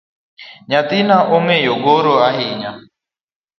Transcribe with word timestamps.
Nyathina 0.69 1.17
ongeyo 1.35 1.73
goro 1.83 2.13
ahinya 2.29 2.71